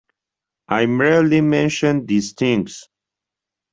I 0.67 0.87
merely 0.87 1.41
mention 1.41 2.07
these 2.07 2.33
things. 2.33 2.87